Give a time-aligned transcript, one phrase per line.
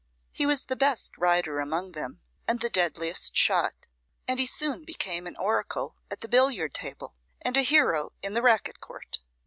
[0.31, 3.85] He was the best rider among them, and the deadliest shot;
[4.27, 8.41] and he soon became an oracle at the billiard table, and a hero in the
[8.41, 9.19] racquet court.